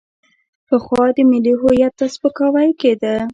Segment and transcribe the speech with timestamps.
[0.67, 3.15] پخوا ملي هویت ته سپکاوی کېده.